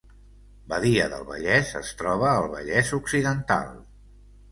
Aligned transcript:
Badia 0.71 1.03
del 1.11 1.27
Vallès 1.27 1.73
es 1.79 1.91
troba 1.99 2.31
al 2.31 2.47
Vallès 2.55 2.89
Occidental 2.99 3.69